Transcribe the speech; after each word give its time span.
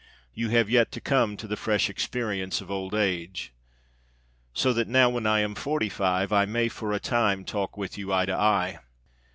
You 0.33 0.49
have 0.49 0.67
yet 0.67 0.91
to 0.93 0.99
come 0.99 1.37
to 1.37 1.47
the 1.47 1.55
fresh 1.55 1.87
experience 1.87 2.59
of 2.59 2.71
old 2.71 2.95
age. 2.95 3.53
So 4.51 4.73
that 4.73 4.87
now, 4.87 5.11
when 5.11 5.27
I 5.27 5.41
am 5.41 5.53
forty 5.53 5.89
five, 5.89 6.33
I 6.33 6.45
may 6.45 6.69
for 6.69 6.91
a 6.91 6.99
time 6.99 7.45
talk 7.45 7.77
with 7.77 7.99
you 7.99 8.11
eye 8.11 8.25
to 8.25 8.33
eye. 8.33 8.79